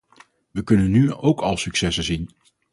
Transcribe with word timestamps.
We 0.51 0.63
kunnen 0.63 0.91
nu 0.91 1.13
ook 1.13 1.41
al 1.41 1.57
successen 1.57 2.03
zien. 2.03 2.29